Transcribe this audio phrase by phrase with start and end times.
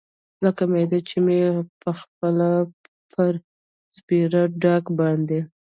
[0.43, 1.39] لکه معده چې مې
[1.81, 2.49] پخپله
[3.11, 3.31] پر
[3.95, 5.39] سپېره ډاګ باندې.